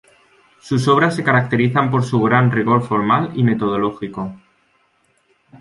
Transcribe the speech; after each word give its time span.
Sus 0.59 0.87
obras 0.87 1.15
se 1.15 1.23
caracterizan 1.23 1.91
por 1.91 2.03
su 2.03 2.19
gran 2.21 2.49
rigor 2.51 2.81
formal 2.81 3.33
y 3.35 3.43
metodológico. 3.43 4.33